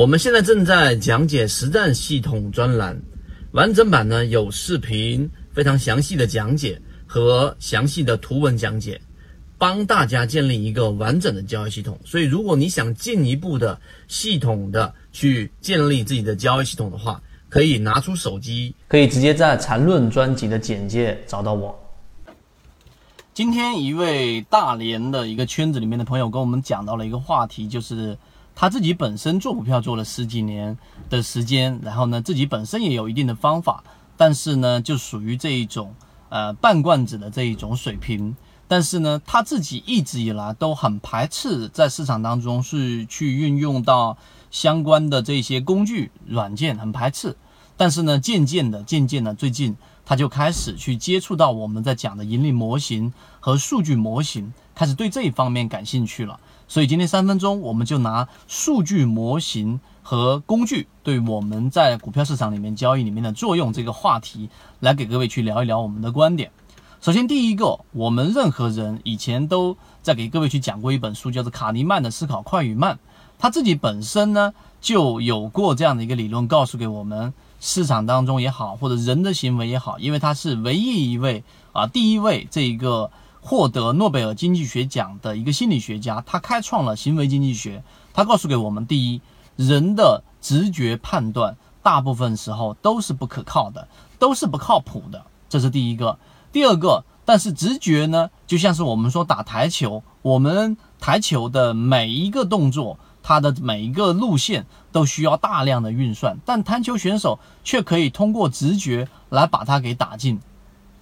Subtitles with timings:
[0.00, 2.98] 我们现在正在讲解实战系统专栏，
[3.52, 8.98] 完整版呢有视频，非常详细的讲解和详细的图文讲解，
[9.58, 12.00] 帮大家建立一个完整的交易系统。
[12.02, 13.78] 所以，如果你想进一步的
[14.08, 17.20] 系统的去建立自己的交易系统的话，
[17.50, 21.78] 可以拿出手机，可以直接在缠论专辑的简介找到我。
[23.34, 28.16] 今天一位大连的一个圈子里面的朋友跟我们讲到了一个话题，就是。
[28.60, 30.76] 他自己本身做股票做了十几年
[31.08, 33.82] 的时间，然后呢，自己本身也有一定的方法，
[34.18, 35.94] 但是呢，就属于这一种
[36.28, 38.36] 呃半罐子的这一种水平。
[38.68, 44.18] 但是呢，他自己一直以来都很排斥在市场当中是去运用到
[44.50, 47.34] 相关的这些工具软件，很排斥。
[47.78, 56.38] 但是呢，渐渐的，渐渐的，最近他就开始去接触到我们在讲的盈利模型和数据模型，开始对这一方面感兴趣了。
[56.70, 66.52] 所以今天三分钟，我们就拿数据模型和工具对我们在股票市场里面交易里面的作用这个话题，来给各位去聊一聊我们的观点。
[67.00, 72.94] 首先，第一个，我们任何人以前都在给各位去讲过一本书，叫做卡尼曼的《思考快与慢》，
[73.36, 83.10] 他自己本身呢就有过这样的一个理论，告诉给我们市场当中也好，或者人的行为也好，因为他是唯一一位啊，第一位这一个。
[83.40, 87.82] 获得诺贝尔经济学奖的一个心理学家，他开创了行为经济学。
[88.12, 89.20] 他告诉给我们：第一，
[89.56, 96.18] 人的直觉判断大部分时候都是不可靠的，都是不靠谱的，这是第一个。
[96.52, 110.40] 第二个，但是直觉呢，就像是我们说打台球，我们台球的每一个动作，它的每一个路线都需要大量的运算，但台球选手却可以通过直觉来把它给打进。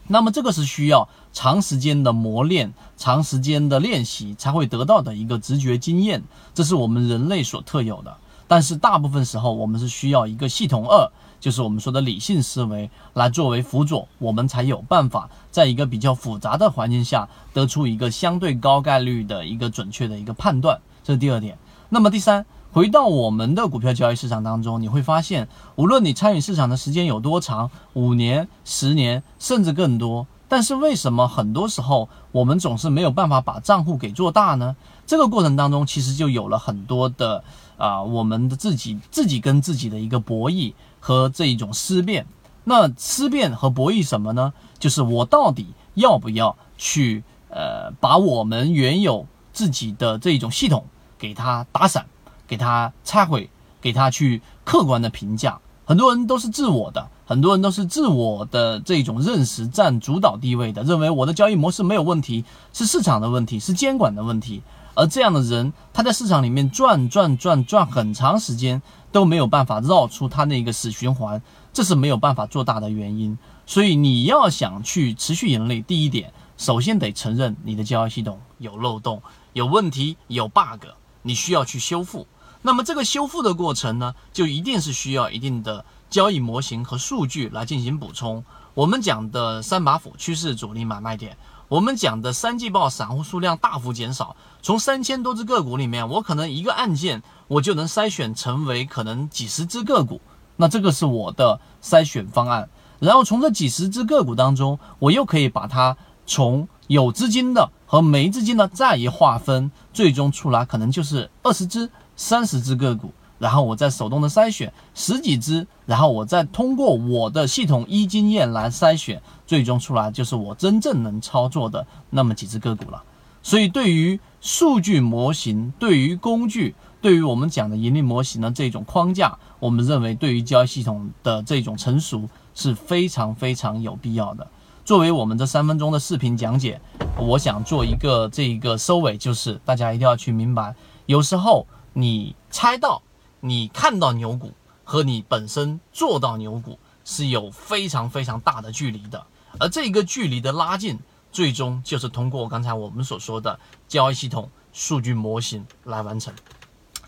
[0.08, 8.16] 那么这个是需要长时间的磨练、长时间的练习才会得到的一个直觉经验，这是我们人类所特有的。
[8.46, 20.80] 但是大部分时候，我们是需要一个系统二，就是我们说的理性思维来作为辅佐，我们才有办法在一个比较复杂的环境下得出一个相对高概率的一个准确的一个判断。
[21.04, 21.56] 这是第二点。
[21.90, 22.44] 那么第三。
[22.70, 34.76] 回到我们的股票交易市场当中，你会发现，无论你参与市场的时间有多长，五年、十年，甚至更多，但是为什么很多时候我们总是没有办法把账户给做大呢？
[35.06, 37.42] 这个过程当中，其实就有了很多的
[37.78, 42.26] 啊，我们的自己自己跟自己的一个博弈和这一种思辨。
[42.64, 44.52] 那思辨和博弈什么呢？
[44.78, 50.84] 就是我到底要不要去呃，把我们原有自己的这一种系统
[51.18, 52.04] 给它打散。
[52.48, 53.48] 给他拆毁，
[53.80, 55.60] 给他去客观的评价。
[55.84, 64.62] 很多人都是自我的，很多人都是自我的这种认识占主导地位的，认为我的交易模式没有问题，是市场的问题，是监管的问题。
[64.94, 68.82] 而这样的人，他在市场里面转转转转很长时间
[69.12, 71.40] 都没有办法绕出他那个死循环，
[71.72, 73.38] 这是没有办法做大的原因。
[73.64, 79.22] 所以你要想去持续盈利，第一点，首先得承认你的交易系统有漏洞、
[79.52, 80.84] 有问题、有 bug，
[81.22, 82.26] 你需要去修复。
[82.62, 88.44] 那么这个修复的过程呢，就一定是需要一定的交易模型和数据来进行补充。
[88.74, 91.36] 我们讲的三把斧趋势主力买卖点，
[91.68, 100.20] 我们讲的三季报散户数量大幅减少，从三千多只个股里面，我可能一个按键我就能筛选成为可能几十只个股，
[100.56, 102.68] 那这个是我的筛选方案。
[102.98, 111.88] 然后从这几十只个股当中，我又可以把它从有资金的和没资金的再一划分，最终出来可能就是二十只。
[112.18, 123.04] 三十只个股，然后我再手动的筛选十几只，然后我再通过我的系统一经验来筛选，最终出来就是我真正能操作的那么几只个股了。
[123.40, 134.44] 所以，对于数据模型、对于工具、对于我们讲的盈利模型的这种框架，我们认为对于交易系统的这种成熟是非常非常有必要的。
[134.84, 136.80] 作为我们这三分钟的视频讲解，
[137.16, 140.74] 我想做一个这一个收尾，就是大家一定要去明白，
[141.06, 141.64] 有时候。
[142.00, 143.02] 你猜到，
[143.40, 144.52] 你看到牛股
[144.84, 149.26] 和你本身做到牛股是有非常非常大的距离的，
[149.58, 150.96] 而这个距离的拉近，
[151.32, 153.58] 最终就是通过刚才我们所说的
[153.88, 156.32] 交易系统、数据模型来完成。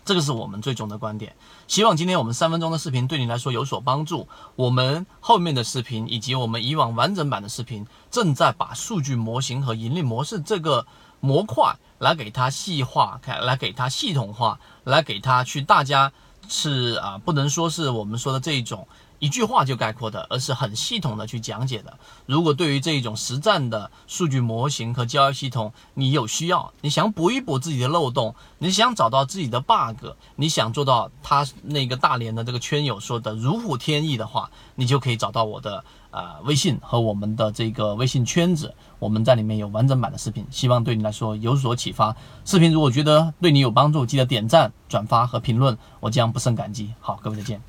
[0.03, 1.35] 这个是我们最终的观点。
[1.67, 4.27] 希望今天我们三分钟的视频对你来说有所帮助。
[4.55, 10.85] 我们后面的视频以及我们以往完整版的视频，正在把数据模型和盈利模式这个
[11.19, 11.75] 模块。
[12.01, 16.11] 来给它细化，开来给它系统化，来给它去大家
[16.49, 18.87] 是啊，不能说是我们说的这一种
[19.21, 21.95] 一句话就概括的，而是很系统的去讲解的。
[22.25, 42.15] 如果对于这一种实战的数据模型和交易系统，你有需要，你想补一补自己的漏洞，你想找到自己的 bug，你想做到他那个大连的这个圈友说的如虎添翼的话，你就可以找到我的呃微信和我们的这个微信圈子，我们在里面有完整版的视频，希望对你来说有所启发。
[42.43, 46.91] 视频如果觉得对你有帮助，记得点赞、转发和评论，我将不胜感激。
[46.99, 47.61] 好，各位再见。